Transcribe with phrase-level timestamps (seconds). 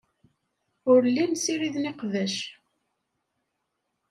[0.91, 2.35] Ur llin ssiriden iqbac.